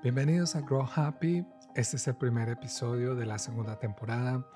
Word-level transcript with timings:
Bienvenidos 0.00 0.54
a 0.54 0.60
Grow 0.60 0.88
Happy. 0.94 1.44
Este 1.74 1.96
es 1.96 2.06
el 2.06 2.14
primer 2.14 2.48
episodio 2.48 3.16
de 3.16 3.26
la 3.26 3.36
segunda 3.36 3.80
temporada. 3.80 4.48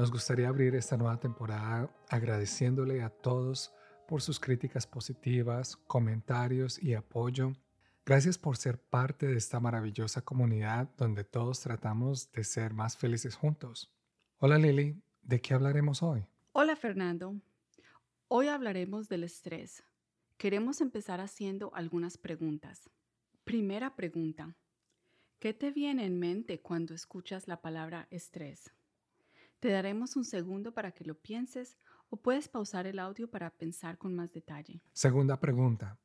Nos 0.00 0.10
gustaría 0.10 0.48
abrir 0.48 0.74
esta 0.74 0.96
nueva 0.96 1.20
temporada 1.20 1.88
agradeciéndole 2.08 3.00
a 3.04 3.08
todos 3.08 3.72
por 4.08 4.20
sus 4.20 4.40
críticas 4.40 4.84
positivas, 4.88 5.76
comentarios 5.86 6.82
y 6.82 6.94
apoyo. 6.94 7.52
Gracias 8.04 8.36
por 8.36 8.56
ser 8.56 8.80
parte 8.80 9.28
de 9.28 9.36
esta 9.36 9.60
maravillosa 9.60 10.22
comunidad 10.22 10.90
donde 10.96 11.22
todos 11.22 11.60
tratamos 11.60 12.32
de 12.32 12.42
ser 12.42 12.74
más 12.74 12.96
felices 12.96 13.36
juntos. 13.36 13.94
Hola 14.38 14.58
Lili, 14.58 15.00
¿de 15.22 15.40
qué 15.40 15.54
hablaremos 15.54 16.02
hoy? 16.02 16.26
Hola 16.50 16.74
Fernando, 16.74 17.36
hoy 18.26 18.48
hablaremos 18.48 19.08
del 19.08 19.22
estrés. 19.22 19.84
Queremos 20.36 20.80
empezar 20.80 21.20
haciendo 21.20 21.72
algunas 21.76 22.18
preguntas. 22.18 22.90
Primera 23.44 23.94
pregunta. 23.94 24.56
¿Qué 25.38 25.52
te 25.52 25.70
viene 25.70 26.06
en 26.06 26.18
mente 26.18 26.60
cuando 26.60 26.94
escuchas 26.94 27.48
la 27.48 27.60
palabra 27.60 28.08
estrés? 28.10 28.72
Te 29.60 29.68
daremos 29.68 30.16
un 30.16 30.24
segundo 30.24 30.72
para 30.72 30.92
que 30.92 31.04
lo 31.04 31.14
pienses 31.20 31.78
o 32.08 32.16
puedes 32.16 32.48
pausar 32.48 32.86
el 32.86 32.98
audio 32.98 33.30
para 33.30 33.50
pensar 33.50 33.98
con 33.98 34.14
más 34.14 34.32
detalle. 34.32 34.82
Segunda 34.92 35.40
pregunta. 35.40 35.98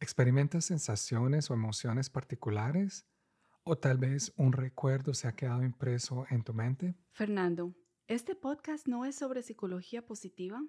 ¿Experimentas 0.00 0.66
sensaciones 0.66 1.50
o 1.50 1.54
emociones 1.54 2.10
particulares? 2.10 3.06
¿O 3.64 3.76
tal 3.76 3.98
vez 3.98 4.32
un 4.36 4.52
recuerdo 4.52 5.14
se 5.14 5.26
ha 5.26 5.32
quedado 5.32 5.64
impreso 5.64 6.26
en 6.30 6.44
tu 6.44 6.52
mente? 6.54 6.94
Fernando, 7.10 7.74
¿este 8.06 8.36
podcast 8.36 8.86
no 8.86 9.04
es 9.04 9.16
sobre 9.16 9.42
psicología 9.42 10.06
positiva? 10.06 10.62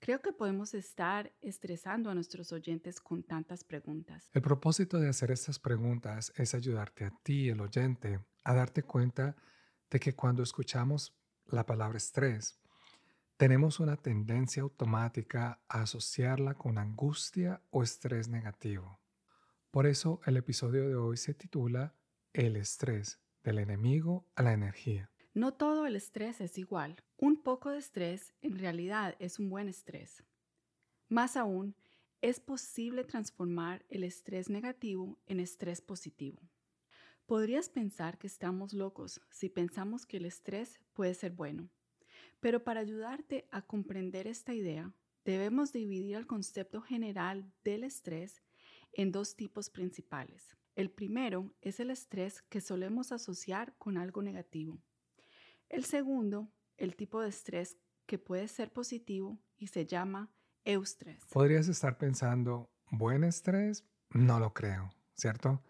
Creo 0.00 0.20
que 0.20 0.32
podemos 0.32 0.74
estar 0.74 1.32
estresando 1.40 2.08
a 2.08 2.14
nuestros 2.14 2.52
oyentes 2.52 3.00
con 3.00 3.22
tantas 3.22 3.64
preguntas. 3.64 4.30
El 4.32 4.42
propósito 4.42 4.98
de 4.98 5.08
hacer 5.08 5.30
estas 5.30 5.58
preguntas 5.58 6.32
es 6.36 6.54
ayudarte 6.54 7.04
a 7.04 7.12
ti, 7.22 7.48
el 7.48 7.60
oyente, 7.60 8.20
a 8.44 8.54
darte 8.54 8.82
cuenta 8.84 9.36
de 9.90 9.98
que 9.98 10.14
cuando 10.14 10.42
escuchamos 10.42 11.16
la 11.46 11.66
palabra 11.66 11.98
estrés, 11.98 12.60
tenemos 13.36 13.80
una 13.80 13.96
tendencia 13.96 14.62
automática 14.62 15.60
a 15.68 15.82
asociarla 15.82 16.54
con 16.54 16.78
angustia 16.78 17.62
o 17.70 17.82
estrés 17.82 18.28
negativo. 18.28 19.00
Por 19.70 19.86
eso 19.86 20.20
el 20.26 20.36
episodio 20.36 20.88
de 20.88 20.96
hoy 20.96 21.16
se 21.16 21.34
titula 21.34 21.94
El 22.32 22.56
estrés, 22.56 23.20
del 23.44 23.58
enemigo 23.58 24.26
a 24.34 24.42
la 24.42 24.52
energía. 24.52 25.10
No 25.38 25.54
todo 25.54 25.86
el 25.86 25.94
estrés 25.94 26.40
es 26.40 26.58
igual. 26.58 26.96
Un 27.16 27.40
poco 27.40 27.70
de 27.70 27.78
estrés 27.78 28.34
en 28.42 28.58
realidad 28.58 29.14
es 29.20 29.38
un 29.38 29.48
buen 29.48 29.68
estrés. 29.68 30.24
Más 31.08 31.36
aún, 31.36 31.76
es 32.20 32.40
posible 32.40 33.04
transformar 33.04 33.84
el 33.88 34.02
estrés 34.02 34.50
negativo 34.50 35.16
en 35.26 35.38
estrés 35.38 35.80
positivo. 35.80 36.42
Podrías 37.24 37.68
pensar 37.68 38.18
que 38.18 38.26
estamos 38.26 38.72
locos 38.72 39.20
si 39.30 39.48
pensamos 39.48 40.06
que 40.06 40.16
el 40.16 40.24
estrés 40.24 40.80
puede 40.92 41.14
ser 41.14 41.30
bueno. 41.30 41.70
Pero 42.40 42.64
para 42.64 42.80
ayudarte 42.80 43.46
a 43.52 43.62
comprender 43.62 44.26
esta 44.26 44.54
idea, 44.54 44.92
debemos 45.24 45.72
dividir 45.72 46.16
el 46.16 46.26
concepto 46.26 46.80
general 46.80 47.48
del 47.62 47.84
estrés 47.84 48.42
en 48.92 49.12
dos 49.12 49.36
tipos 49.36 49.70
principales. 49.70 50.56
El 50.74 50.90
primero 50.90 51.54
es 51.60 51.78
el 51.78 51.90
estrés 51.90 52.42
que 52.42 52.60
solemos 52.60 53.12
asociar 53.12 53.76
con 53.78 53.98
algo 53.98 54.20
negativo. 54.20 54.82
El 55.68 55.84
segundo, 55.84 56.50
el 56.78 56.96
tipo 56.96 57.20
de 57.20 57.28
estrés 57.28 57.76
que 58.06 58.18
puede 58.18 58.48
ser 58.48 58.72
positivo 58.72 59.38
y 59.58 59.66
se 59.66 59.84
llama 59.84 60.30
eustrés. 60.64 61.24
Podrías 61.30 61.68
estar 61.68 61.98
pensando, 61.98 62.70
¿buen 62.90 63.22
estrés? 63.22 63.84
No 64.10 64.40
lo 64.40 64.54
creo, 64.54 64.94
¿cierto? 65.14 65.62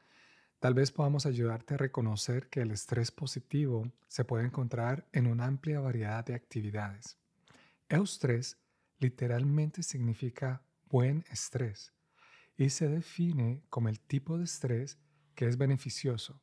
Tal 0.60 0.74
vez 0.74 0.92
podamos 0.92 1.26
ayudarte 1.26 1.74
a 1.74 1.78
reconocer 1.78 2.48
que 2.48 2.60
el 2.60 2.70
estrés 2.70 3.10
positivo 3.10 3.92
se 4.06 4.24
puede 4.24 4.44
encontrar 4.44 5.08
en 5.12 5.26
una 5.26 5.46
amplia 5.46 5.80
variedad 5.80 6.24
de 6.24 6.34
actividades. 6.34 7.18
Eustrés 7.88 8.56
literalmente 8.98 9.82
significa 9.82 10.62
buen 10.88 11.24
estrés 11.30 11.92
y 12.56 12.70
se 12.70 12.88
define 12.88 13.62
como 13.68 13.88
el 13.88 13.98
tipo 13.98 14.38
de 14.38 14.44
estrés 14.44 14.98
que 15.34 15.46
es 15.46 15.56
beneficioso. 15.56 16.40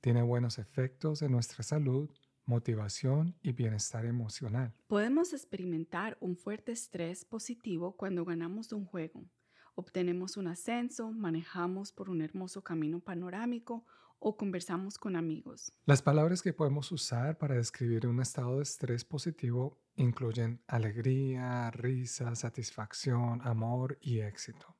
Tiene 0.00 0.22
buenos 0.22 0.58
efectos 0.58 1.22
en 1.22 1.32
nuestra 1.32 1.62
salud, 1.62 2.10
motivación 2.46 3.36
y 3.42 3.52
bienestar 3.52 4.06
emocional. 4.06 4.72
Podemos 4.86 5.32
experimentar 5.32 6.16
un 6.20 6.36
fuerte 6.36 6.72
estrés 6.72 7.24
positivo 7.24 7.96
cuando 7.96 8.24
ganamos 8.24 8.72
un 8.72 8.86
juego 8.86 9.28
obtenemos 9.76 10.36
un 10.36 10.48
ascenso, 10.48 11.12
manejamos 11.12 11.92
por 11.92 12.10
un 12.10 12.22
hermoso 12.22 12.62
camino 12.62 12.98
panorámico 13.00 13.84
o 14.18 14.36
conversamos 14.36 14.98
con 14.98 15.14
amigos. 15.14 15.72
Las 15.84 16.02
palabras 16.02 16.42
que 16.42 16.54
podemos 16.54 16.90
usar 16.90 17.38
para 17.38 17.54
describir 17.54 18.06
un 18.06 18.20
estado 18.20 18.56
de 18.56 18.62
estrés 18.62 19.04
positivo 19.04 19.78
incluyen 19.94 20.62
alegría, 20.66 21.70
risa, 21.70 22.34
satisfacción, 22.34 23.40
amor 23.42 23.98
y 24.00 24.20
éxito. 24.20 24.75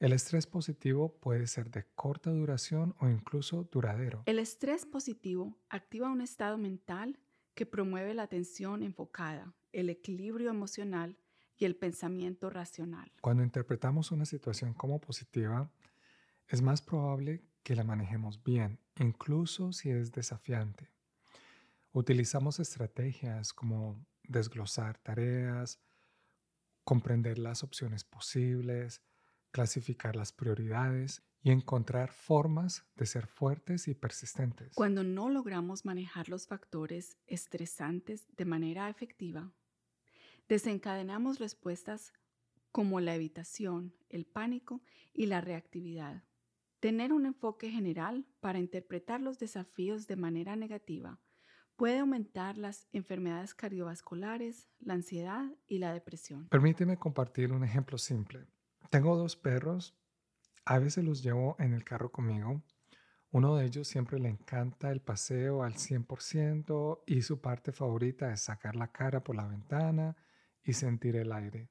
El 0.00 0.12
estrés 0.12 0.46
positivo 0.46 1.16
puede 1.20 1.46
ser 1.46 1.70
de 1.70 1.84
corta 1.94 2.30
duración 2.30 2.94
o 3.00 3.08
incluso 3.08 3.64
duradero. 3.64 4.22
El 4.26 4.38
estrés 4.38 4.86
positivo 4.86 5.56
activa 5.68 6.10
un 6.10 6.20
estado 6.20 6.56
mental 6.56 7.18
que 7.54 7.66
promueve 7.66 8.14
la 8.14 8.22
atención 8.22 8.82
enfocada, 8.82 9.54
el 9.72 9.90
equilibrio 9.90 10.50
emocional, 10.50 11.18
y 11.58 11.64
el 11.64 11.76
pensamiento 11.76 12.48
racional. 12.48 13.10
Cuando 13.20 13.42
interpretamos 13.42 14.12
una 14.12 14.24
situación 14.24 14.72
como 14.72 15.00
positiva, 15.00 15.70
es 16.46 16.62
más 16.62 16.80
probable 16.80 17.42
que 17.62 17.74
la 17.74 17.84
manejemos 17.84 18.42
bien, 18.42 18.78
incluso 18.98 19.72
si 19.72 19.90
es 19.90 20.12
desafiante. 20.12 20.88
Utilizamos 21.92 22.60
estrategias 22.60 23.52
como 23.52 23.98
desglosar 24.22 24.98
tareas, 24.98 25.80
comprender 26.84 27.38
las 27.38 27.64
opciones 27.64 28.04
posibles, 28.04 29.02
clasificar 29.50 30.16
las 30.16 30.32
prioridades 30.32 31.22
y 31.42 31.50
encontrar 31.50 32.12
formas 32.12 32.84
de 32.96 33.06
ser 33.06 33.26
fuertes 33.26 33.88
y 33.88 33.94
persistentes. 33.94 34.74
Cuando 34.74 35.04
no 35.04 35.30
logramos 35.30 35.84
manejar 35.84 36.28
los 36.28 36.46
factores 36.46 37.16
estresantes 37.26 38.26
de 38.36 38.44
manera 38.44 38.88
efectiva, 38.88 39.52
desencadenamos 40.48 41.38
respuestas 41.38 42.12
como 42.72 43.00
la 43.00 43.14
evitación, 43.14 43.94
el 44.08 44.26
pánico 44.26 44.82
y 45.12 45.26
la 45.26 45.40
reactividad. 45.40 46.24
Tener 46.80 47.12
un 47.12 47.26
enfoque 47.26 47.70
general 47.70 48.26
para 48.40 48.58
interpretar 48.58 49.20
los 49.20 49.38
desafíos 49.38 50.06
de 50.06 50.16
manera 50.16 50.54
negativa 50.54 51.20
puede 51.76 51.98
aumentar 51.98 52.58
las 52.58 52.88
enfermedades 52.92 53.54
cardiovasculares, 53.54 54.68
la 54.80 54.94
ansiedad 54.94 55.44
y 55.68 55.78
la 55.78 55.92
depresión. 55.92 56.48
Permíteme 56.48 56.98
compartir 56.98 57.52
un 57.52 57.62
ejemplo 57.62 57.98
simple. 57.98 58.48
Tengo 58.90 59.16
dos 59.16 59.36
perros, 59.36 59.94
a 60.64 60.78
veces 60.78 61.04
los 61.04 61.22
llevo 61.22 61.56
en 61.58 61.74
el 61.74 61.84
carro 61.84 62.10
conmigo. 62.10 62.62
Uno 63.30 63.56
de 63.56 63.66
ellos 63.66 63.86
siempre 63.86 64.18
le 64.18 64.30
encanta 64.30 64.90
el 64.90 65.00
paseo 65.00 65.62
al 65.62 65.74
100% 65.74 67.02
y 67.06 67.20
su 67.20 67.40
parte 67.40 67.72
favorita 67.72 68.32
es 68.32 68.40
sacar 68.40 68.76
la 68.76 68.90
cara 68.90 69.22
por 69.22 69.36
la 69.36 69.46
ventana 69.46 70.16
y 70.64 70.72
sentir 70.72 71.16
el 71.16 71.32
aire. 71.32 71.68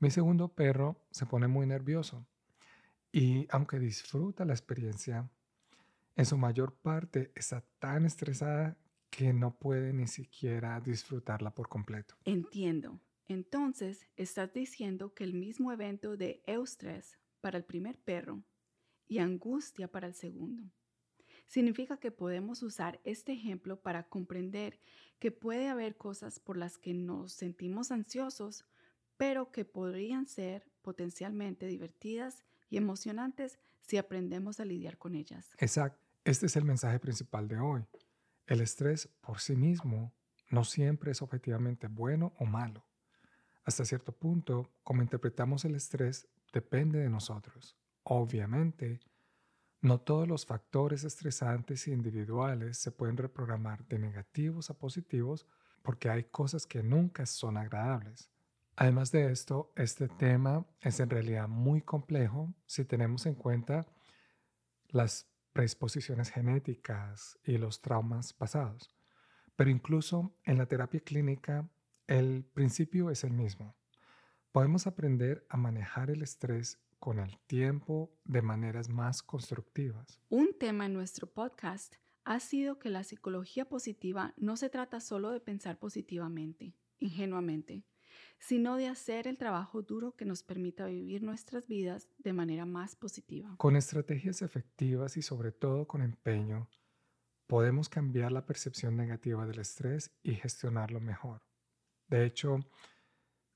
Mi 0.00 0.10
segundo 0.10 0.48
perro 0.48 1.06
se 1.12 1.24
pone 1.24 1.46
muy 1.46 1.66
nervioso 1.66 2.26
y 3.12 3.46
aunque 3.50 3.78
disfruta 3.78 4.44
la 4.44 4.54
experiencia, 4.54 5.30
en 6.16 6.26
su 6.26 6.36
mayor 6.36 6.74
parte 6.74 7.30
está 7.36 7.64
tan 7.78 8.06
estresada 8.06 8.76
que 9.08 9.32
no 9.32 9.56
puede 9.56 9.92
ni 9.92 10.08
siquiera 10.08 10.80
disfrutarla 10.80 11.54
por 11.54 11.68
completo. 11.68 12.16
Entiendo. 12.24 12.98
Entonces, 13.28 14.06
estás 14.16 14.52
diciendo 14.52 15.14
que 15.14 15.24
el 15.24 15.34
mismo 15.34 15.72
evento 15.72 16.16
de 16.16 16.42
eustrés 16.46 17.18
para 17.40 17.58
el 17.58 17.64
primer 17.64 17.98
perro 17.98 18.44
y 19.06 19.18
angustia 19.18 19.88
para 19.88 20.06
el 20.06 20.14
segundo 20.14 20.70
Significa 21.46 21.98
que 21.98 22.10
podemos 22.10 22.62
usar 22.62 23.00
este 23.04 23.32
ejemplo 23.32 23.80
para 23.80 24.08
comprender 24.08 24.80
que 25.18 25.30
puede 25.30 25.68
haber 25.68 25.96
cosas 25.96 26.38
por 26.38 26.56
las 26.56 26.78
que 26.78 26.94
nos 26.94 27.32
sentimos 27.32 27.90
ansiosos, 27.90 28.64
pero 29.16 29.52
que 29.52 29.64
podrían 29.64 30.26
ser 30.26 30.70
potencialmente 30.82 31.66
divertidas 31.66 32.44
y 32.70 32.76
emocionantes 32.76 33.58
si 33.80 33.98
aprendemos 33.98 34.58
a 34.58 34.64
lidiar 34.64 34.98
con 34.98 35.14
ellas. 35.14 35.50
Exacto. 35.58 36.00
Este 36.24 36.46
es 36.46 36.56
el 36.56 36.64
mensaje 36.64 36.98
principal 36.98 37.46
de 37.48 37.58
hoy. 37.58 37.84
El 38.46 38.60
estrés 38.60 39.08
por 39.20 39.40
sí 39.40 39.56
mismo 39.56 40.12
no 40.50 40.64
siempre 40.64 41.12
es 41.12 41.22
objetivamente 41.22 41.86
bueno 41.86 42.32
o 42.38 42.46
malo. 42.46 42.84
Hasta 43.64 43.84
cierto 43.84 44.12
punto, 44.12 44.70
como 44.82 45.02
interpretamos 45.02 45.64
el 45.64 45.74
estrés 45.74 46.28
depende 46.52 46.98
de 46.98 47.08
nosotros. 47.08 47.76
Obviamente, 48.02 49.00
no 49.80 50.00
todos 50.00 50.28
los 50.28 50.46
factores 50.46 51.04
estresantes 51.04 51.88
individuales 51.88 52.78
se 52.78 52.90
pueden 52.90 53.16
reprogramar 53.16 53.86
de 53.86 53.98
negativos 53.98 54.70
a 54.70 54.78
positivos 54.78 55.46
porque 55.82 56.08
hay 56.08 56.24
cosas 56.24 56.66
que 56.66 56.82
nunca 56.82 57.26
son 57.26 57.56
agradables. 57.56 58.30
Además 58.76 59.12
de 59.12 59.30
esto, 59.30 59.72
este 59.76 60.08
tema 60.08 60.66
es 60.80 61.00
en 61.00 61.10
realidad 61.10 61.48
muy 61.48 61.82
complejo 61.82 62.52
si 62.66 62.84
tenemos 62.84 63.26
en 63.26 63.34
cuenta 63.34 63.86
las 64.88 65.28
predisposiciones 65.52 66.30
genéticas 66.30 67.38
y 67.44 67.58
los 67.58 67.80
traumas 67.80 68.32
pasados. 68.32 68.94
Pero 69.54 69.70
incluso 69.70 70.34
en 70.44 70.58
la 70.58 70.66
terapia 70.66 71.00
clínica, 71.00 71.68
el 72.06 72.44
principio 72.44 73.10
es 73.10 73.24
el 73.24 73.32
mismo. 73.32 73.76
Podemos 74.52 74.86
aprender 74.86 75.46
a 75.48 75.56
manejar 75.56 76.10
el 76.10 76.22
estrés 76.22 76.78
con 76.98 77.18
el 77.18 77.38
tiempo 77.46 78.14
de 78.24 78.42
maneras 78.42 78.88
más 78.88 79.22
constructivas. 79.22 80.20
Un 80.28 80.56
tema 80.58 80.86
en 80.86 80.94
nuestro 80.94 81.30
podcast 81.30 81.96
ha 82.24 82.40
sido 82.40 82.78
que 82.78 82.88
la 82.88 83.04
psicología 83.04 83.68
positiva 83.68 84.32
no 84.36 84.56
se 84.56 84.70
trata 84.70 85.00
solo 85.00 85.30
de 85.30 85.40
pensar 85.40 85.78
positivamente, 85.78 86.74
ingenuamente, 86.98 87.84
sino 88.38 88.76
de 88.76 88.88
hacer 88.88 89.26
el 89.26 89.38
trabajo 89.38 89.82
duro 89.82 90.16
que 90.16 90.24
nos 90.24 90.42
permita 90.42 90.86
vivir 90.86 91.22
nuestras 91.22 91.66
vidas 91.66 92.08
de 92.18 92.32
manera 92.32 92.64
más 92.64 92.96
positiva. 92.96 93.54
Con 93.58 93.76
estrategias 93.76 94.42
efectivas 94.42 95.16
y 95.16 95.22
sobre 95.22 95.52
todo 95.52 95.86
con 95.86 96.02
empeño, 96.02 96.68
podemos 97.46 97.88
cambiar 97.88 98.32
la 98.32 98.46
percepción 98.46 98.96
negativa 98.96 99.46
del 99.46 99.58
estrés 99.58 100.10
y 100.22 100.34
gestionarlo 100.34 101.00
mejor. 101.00 101.42
De 102.08 102.24
hecho, 102.24 102.58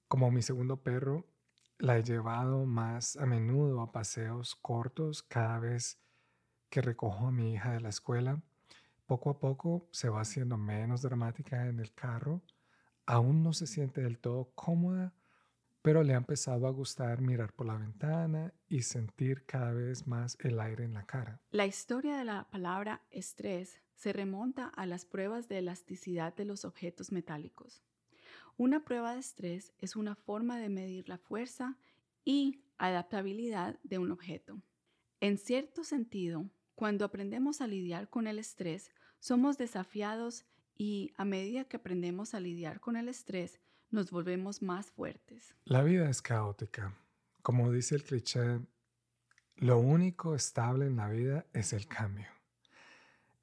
como 0.09 0.31
mi 0.31 0.43
segundo 0.43 0.83
perro, 0.83 1.27
la 1.79 1.99
he 1.99 2.03
llevado 2.03 2.65
más 2.65 3.17
a 3.17 3.27
menudo 3.27 3.81
a 3.81 3.93
paseos 3.93 4.57
cortos 4.57 5.23
cada 5.23 5.59
vez 5.59 6.01
que 6.71 6.81
recojo 6.81 7.29
a 7.29 7.31
mi 7.31 7.53
hija 7.53 7.73
de 7.73 7.81
la 7.81 7.89
escuela. 7.89 8.43
Poco 9.07 9.31
a 9.31 9.39
poco 9.39 9.89
se 9.91 10.09
va 10.09 10.21
haciendo 10.21 10.59
menos 10.59 11.03
dramática 11.03 11.67
en 11.67 11.79
el 11.79 11.95
carro. 11.95 12.43
Aún 13.07 13.43
no 13.43 13.53
se 13.53 13.67
siente 13.67 14.03
del 14.03 14.19
todo 14.19 14.51
cómoda, 14.55 15.15
pero 15.83 16.03
le 16.03 16.15
ha 16.15 16.19
empezado 16.19 16.67
a 16.67 16.71
gustar 16.71 17.21
mirar 17.21 17.55
por 17.55 17.67
la 17.67 17.77
ventana 17.77 18.53
y 18.69 18.83
sentir 18.83 19.47
cada 19.47 19.73
vez 19.73 20.07
más 20.07 20.37
el 20.41 20.61
aire 20.61 20.85
en 20.85 20.95
la 20.95 21.07
cara. 21.07 21.41
La 21.51 21.67
historia 21.67 22.19
de 22.19 22.25
la 22.25 22.49
palabra 22.51 23.03
estrés 23.11 23.81
se 23.95 24.13
remonta 24.13 24.67
a 24.67 24.85
las 24.85 25.05
pruebas 25.05 25.49
de 25.49 25.59
elasticidad 25.59 26.35
de 26.35 26.45
los 26.45 26.65
objetos 26.65 27.13
metálicos. 27.13 27.83
Una 28.59 28.85
prueba 28.85 29.15
de 29.15 29.21
estrés 29.21 29.73
es 29.79 29.95
una 29.95 30.17
forma 30.17 30.59
de 30.59 30.69
medir 30.69 31.09
la 31.09 31.17
fuerza 31.17 31.79
y 32.25 32.61
adaptabilidad 32.77 33.79
de 33.85 33.99
un 33.99 34.11
objeto. 34.11 34.61
En 35.21 35.39
cierto 35.39 35.85
sentido, 35.85 36.51
cuando 36.75 37.05
aprendemos 37.05 37.61
a 37.61 37.69
lidiar 37.69 38.11
con 38.11 38.27
el 38.27 38.41
estrés, 38.41 38.91
somos 39.21 39.59
desafiados 39.59 40.45
y 40.77 41.13
a 41.17 41.25
medida 41.25 41.67
que 41.67 41.77
aprendemos 41.77 42.35
a 42.35 42.41
lidiar 42.41 42.81
con 42.81 42.97
el 42.97 43.09
estrés, 43.09 43.61
nos 43.93 44.11
volvemos 44.11 44.61
más 44.61 44.91
fuertes. 44.91 45.55
La 45.65 45.85
vida 45.85 46.11
es 46.11 46.21
caótica. 46.21 46.93
Como 47.43 47.71
dice 47.71 47.95
el 47.95 48.03
cliché, 48.03 48.59
lo 49.55 49.79
único 49.79 50.35
estable 50.35 50.87
en 50.87 50.97
la 50.97 51.09
vida 51.09 51.47
es 51.53 51.73
el 51.73 51.87
cambio. 51.87 52.27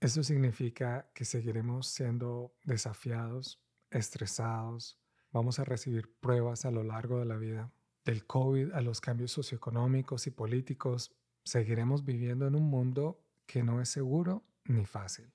Eso 0.01 0.23
significa 0.23 1.09
que 1.13 1.23
seguiremos 1.23 1.87
siendo 1.87 2.53
desafiados, 2.65 3.61
estresados, 3.89 4.99
Vamos 5.35 5.59
a 5.59 5.65
recibir 5.65 6.09
pruebas 6.21 6.63
a 6.63 6.71
lo 6.71 6.81
largo 6.85 7.19
de 7.19 7.25
la 7.25 7.35
vida. 7.35 7.69
Del 8.05 8.25
COVID 8.25 8.71
a 8.71 8.79
los 8.79 9.01
cambios 9.01 9.33
socioeconómicos 9.33 10.27
y 10.27 10.31
políticos, 10.31 11.13
seguiremos 11.43 12.05
viviendo 12.05 12.47
en 12.47 12.55
un 12.55 12.63
mundo 12.69 13.19
que 13.45 13.61
no 13.61 13.81
es 13.81 13.89
seguro 13.89 14.45
ni 14.63 14.85
fácil. 14.85 15.33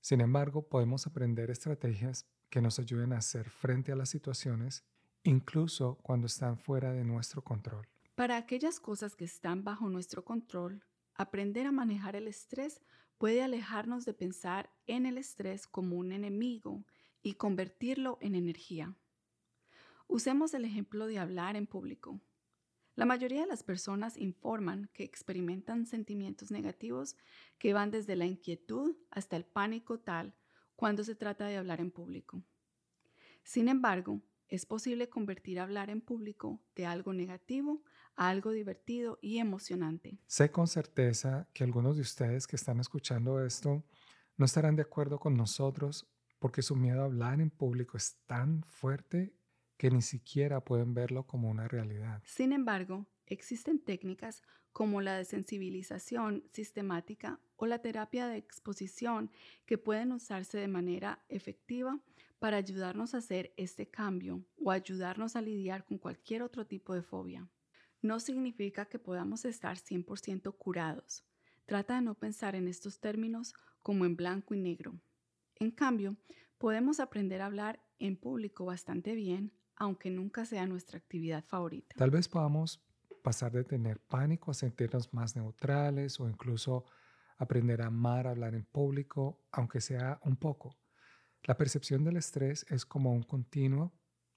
Sin 0.00 0.22
embargo, 0.22 0.66
podemos 0.66 1.06
aprender 1.06 1.50
estrategias 1.50 2.26
que 2.48 2.62
nos 2.62 2.78
ayuden 2.78 3.12
a 3.12 3.18
hacer 3.18 3.50
frente 3.50 3.92
a 3.92 3.96
las 3.96 4.08
situaciones, 4.08 4.82
incluso 5.24 5.98
cuando 6.02 6.26
están 6.26 6.56
fuera 6.56 6.94
de 6.94 7.04
nuestro 7.04 7.44
control. 7.44 7.86
Para 8.14 8.38
aquellas 8.38 8.80
cosas 8.80 9.14
que 9.14 9.26
están 9.26 9.62
bajo 9.62 9.90
nuestro 9.90 10.24
control, 10.24 10.86
aprender 11.12 11.66
a 11.66 11.70
manejar 11.70 12.16
el 12.16 12.28
estrés 12.28 12.80
puede 13.18 13.42
alejarnos 13.42 14.06
de 14.06 14.14
pensar 14.14 14.70
en 14.86 15.04
el 15.04 15.18
estrés 15.18 15.66
como 15.66 15.96
un 15.96 16.12
enemigo 16.12 16.86
y 17.22 17.34
convertirlo 17.34 18.16
en 18.22 18.36
energía. 18.36 18.96
Usemos 20.12 20.52
el 20.52 20.66
ejemplo 20.66 21.06
de 21.06 21.18
hablar 21.18 21.56
en 21.56 21.66
público. 21.66 22.20
La 22.96 23.06
mayoría 23.06 23.40
de 23.40 23.46
las 23.46 23.62
personas 23.62 24.18
informan 24.18 24.90
que 24.92 25.04
experimentan 25.04 25.86
sentimientos 25.86 26.50
negativos 26.50 27.16
que 27.56 27.72
van 27.72 27.90
desde 27.90 28.14
la 28.14 28.26
inquietud 28.26 28.94
hasta 29.10 29.36
el 29.36 29.46
pánico 29.46 30.00
tal 30.00 30.34
cuando 30.76 31.02
se 31.02 31.14
trata 31.14 31.46
de 31.46 31.56
hablar 31.56 31.80
en 31.80 31.90
público. 31.90 32.42
Sin 33.42 33.68
embargo, 33.68 34.20
es 34.48 34.66
posible 34.66 35.08
convertir 35.08 35.58
hablar 35.58 35.88
en 35.88 36.02
público 36.02 36.60
de 36.76 36.84
algo 36.84 37.14
negativo 37.14 37.82
a 38.14 38.28
algo 38.28 38.50
divertido 38.50 39.18
y 39.22 39.38
emocionante. 39.38 40.18
Sé 40.26 40.50
con 40.50 40.66
certeza 40.66 41.48
que 41.54 41.64
algunos 41.64 41.96
de 41.96 42.02
ustedes 42.02 42.46
que 42.46 42.56
están 42.56 42.80
escuchando 42.80 43.42
esto 43.42 43.82
no 44.36 44.44
estarán 44.44 44.76
de 44.76 44.82
acuerdo 44.82 45.18
con 45.18 45.38
nosotros 45.38 46.06
porque 46.38 46.60
su 46.60 46.76
miedo 46.76 47.00
a 47.00 47.06
hablar 47.06 47.40
en 47.40 47.48
público 47.48 47.96
es 47.96 48.18
tan 48.26 48.62
fuerte 48.64 49.32
que 49.82 49.90
ni 49.90 50.00
siquiera 50.00 50.64
pueden 50.64 50.94
verlo 50.94 51.26
como 51.26 51.50
una 51.50 51.66
realidad. 51.66 52.22
Sin 52.24 52.52
embargo, 52.52 53.04
existen 53.26 53.80
técnicas 53.80 54.44
como 54.70 55.00
la 55.00 55.16
desensibilización 55.16 56.44
sistemática 56.52 57.40
o 57.56 57.66
la 57.66 57.80
terapia 57.80 58.28
de 58.28 58.36
exposición 58.36 59.32
que 59.66 59.78
pueden 59.78 60.12
usarse 60.12 60.56
de 60.56 60.68
manera 60.68 61.24
efectiva 61.28 61.98
para 62.38 62.58
ayudarnos 62.58 63.12
a 63.12 63.18
hacer 63.18 63.52
este 63.56 63.90
cambio 63.90 64.44
o 64.56 64.70
ayudarnos 64.70 65.34
a 65.34 65.42
lidiar 65.42 65.84
con 65.84 65.98
cualquier 65.98 66.44
otro 66.44 66.64
tipo 66.64 66.94
de 66.94 67.02
fobia. 67.02 67.48
No 68.02 68.20
significa 68.20 68.84
que 68.84 69.00
podamos 69.00 69.44
estar 69.44 69.78
100% 69.78 70.56
curados. 70.58 71.24
Trata 71.66 71.96
de 71.96 72.02
no 72.02 72.14
pensar 72.14 72.54
en 72.54 72.68
estos 72.68 73.00
términos 73.00 73.52
como 73.80 74.04
en 74.04 74.14
blanco 74.14 74.54
y 74.54 74.60
negro. 74.60 74.94
En 75.56 75.72
cambio, 75.72 76.16
podemos 76.56 77.00
aprender 77.00 77.42
a 77.42 77.46
hablar 77.46 77.82
en 77.98 78.16
público 78.16 78.64
bastante 78.64 79.16
bien 79.16 79.52
aunque 79.76 80.10
nunca 80.10 80.44
sea 80.44 80.66
nuestra 80.66 80.98
actividad 80.98 81.44
favorita. 81.44 81.94
Tal 81.96 82.10
vez 82.10 82.28
podamos 82.28 82.82
pasar 83.22 83.52
de 83.52 83.64
tener 83.64 84.00
pánico 84.00 84.50
a 84.50 84.54
sentirnos 84.54 85.12
más 85.14 85.36
neutrales 85.36 86.18
o 86.20 86.28
incluso 86.28 86.84
aprender 87.38 87.82
a 87.82 87.86
amar 87.86 88.26
hablar 88.26 88.54
en 88.54 88.64
público, 88.64 89.44
aunque 89.50 89.80
sea 89.80 90.20
un 90.22 90.36
poco. 90.36 90.76
La 91.44 91.56
percepción 91.56 92.04
del 92.04 92.16
estrés 92.16 92.64
es 92.68 92.86
como 92.86 93.12
un 93.12 93.22
continuo 93.22 93.92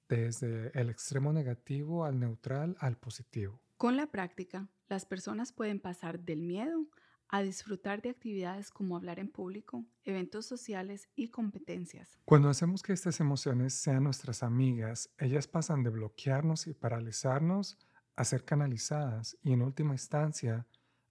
desde 0.09 0.71
el 0.79 0.89
extremo 0.89 1.33
negativo 1.33 2.05
al 2.05 2.19
neutral 2.19 2.75
al 2.79 2.97
positivo. 2.97 3.61
Con 3.77 3.95
la 3.97 4.07
práctica, 4.07 4.69
las 4.87 5.05
personas 5.05 5.51
pueden 5.51 5.79
pasar 5.79 6.19
del 6.19 6.41
miedo 6.41 6.87
a 7.29 7.41
disfrutar 7.41 8.01
de 8.01 8.09
actividades 8.09 8.71
como 8.71 8.95
hablar 8.95 9.19
en 9.19 9.29
público, 9.29 9.85
eventos 10.03 10.45
sociales 10.45 11.09
y 11.15 11.29
competencias. 11.29 12.19
Cuando 12.25 12.49
hacemos 12.49 12.83
que 12.83 12.93
estas 12.93 13.19
emociones 13.19 13.73
sean 13.73 14.03
nuestras 14.03 14.43
amigas, 14.43 15.09
ellas 15.17 15.47
pasan 15.47 15.83
de 15.83 15.89
bloquearnos 15.89 16.67
y 16.67 16.73
paralizarnos 16.73 17.77
a 18.15 18.23
ser 18.23 18.45
canalizadas 18.45 19.37
y 19.43 19.53
en 19.53 19.61
última 19.61 19.93
instancia 19.93 20.65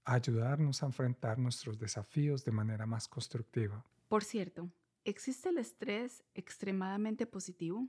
a 0.05 0.15
ayudarnos 0.15 0.83
a 0.83 0.87
enfrentar 0.87 1.39
nuestros 1.39 1.79
desafíos 1.79 2.45
de 2.45 2.53
manera 2.53 2.87
más 2.87 3.09
constructiva. 3.09 3.85
Por 4.09 4.25
cierto, 4.25 4.71
¿existe 5.05 5.49
el 5.49 5.59
estrés 5.59 6.23
extremadamente 6.35 7.27
positivo? 7.27 7.89